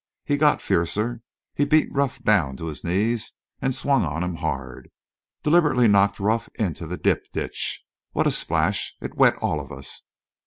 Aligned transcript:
He 0.25 0.35
got 0.35 0.63
fiercer. 0.63 1.21
He 1.53 1.63
beat 1.63 1.87
Ruff 1.91 2.23
down 2.23 2.57
to 2.57 2.65
his 2.65 2.83
knees 2.83 3.33
an' 3.61 3.71
swung 3.73 4.03
on 4.03 4.23
him 4.23 4.37
hard. 4.37 4.89
Deliberately 5.43 5.87
knocked 5.87 6.19
Ruff 6.19 6.49
into 6.55 6.87
the 6.87 6.97
dip 6.97 7.31
ditch. 7.33 7.83
What 8.11 8.25
a 8.25 8.31
splash! 8.31 8.97
It 8.99 9.13
wet 9.13 9.35
all 9.43 9.59
of 9.59 9.71
us. 9.71 10.01